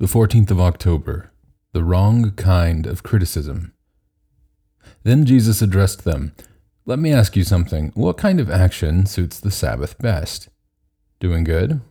[0.00, 1.30] The 14th of October,
[1.74, 3.74] the wrong kind of criticism.
[5.02, 6.34] Then Jesus addressed them
[6.86, 7.92] Let me ask you something.
[7.94, 10.48] What kind of action suits the Sabbath best?
[11.18, 11.82] Doing good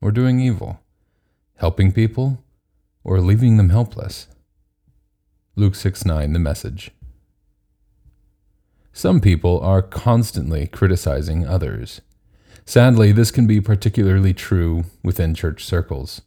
[0.00, 0.80] or doing evil?
[1.56, 2.42] Helping people
[3.04, 4.28] or leaving them helpless?
[5.54, 6.90] Luke 6 9, the message.
[8.94, 12.00] Some people are constantly criticizing others.
[12.64, 16.22] Sadly, this can be particularly true within church circles.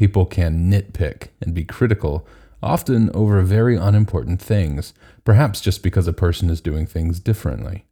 [0.00, 2.26] People can nitpick and be critical,
[2.62, 4.94] often over very unimportant things,
[5.24, 7.84] perhaps just because a person is doing things differently.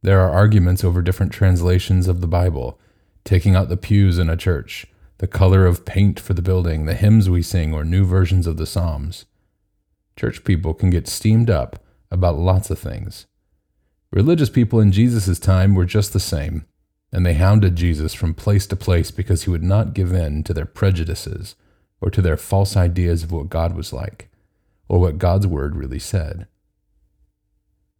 [0.00, 2.80] There are arguments over different translations of the Bible,
[3.24, 4.86] taking out the pews in a church,
[5.18, 8.56] the color of paint for the building, the hymns we sing, or new versions of
[8.56, 9.26] the Psalms.
[10.18, 13.26] Church people can get steamed up about lots of things.
[14.10, 16.64] Religious people in Jesus' time were just the same
[17.12, 20.52] and they hounded Jesus from place to place because he would not give in to
[20.52, 21.54] their prejudices
[22.00, 24.28] or to their false ideas of what God was like
[24.88, 26.46] or what God's word really said.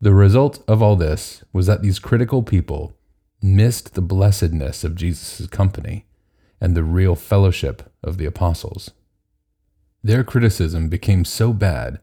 [0.00, 2.96] The result of all this was that these critical people
[3.42, 6.04] missed the blessedness of Jesus' company
[6.60, 8.90] and the real fellowship of the apostles.
[10.02, 12.00] Their criticism became so bad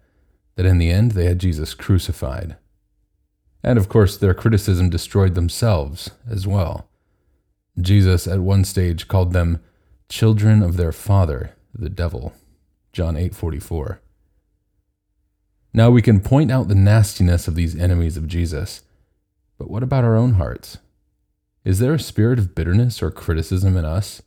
[0.55, 2.57] that in the end they had Jesus crucified.
[3.63, 6.89] And of course, their criticism destroyed themselves as well.
[7.79, 9.59] Jesus at one stage called them
[10.07, 12.33] children of their father, the devil.
[12.91, 13.99] John 8:44.
[15.73, 18.83] Now we can point out the nastiness of these enemies of Jesus.
[19.57, 20.77] But what about our own hearts?
[21.65, 24.21] Is there a spirit of bitterness or criticism in us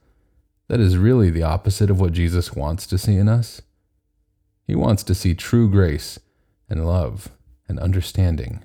[0.69, 3.63] that is really the opposite of what Jesus wants to see in us?
[4.67, 6.19] He wants to see true grace
[6.69, 7.29] and love
[7.69, 8.65] and understanding